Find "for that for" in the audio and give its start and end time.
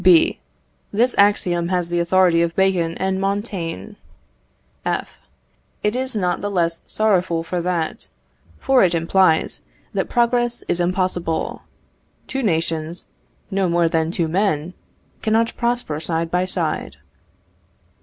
7.43-8.83